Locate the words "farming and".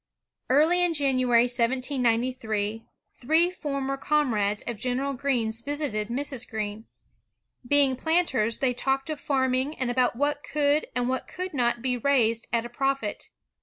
9.19-9.91